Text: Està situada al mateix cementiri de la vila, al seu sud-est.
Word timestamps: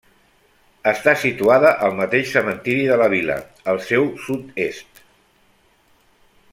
Està 0.91 1.13
situada 1.23 1.73
al 1.87 1.93
mateix 1.99 2.31
cementiri 2.37 2.87
de 2.93 2.97
la 3.03 3.09
vila, 3.15 3.35
al 3.75 3.83
seu 3.91 4.11
sud-est. 4.25 5.05